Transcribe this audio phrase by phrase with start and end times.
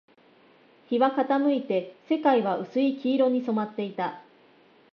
[0.87, 4.23] 日は傾いて、世界は薄い黄色に染まっていた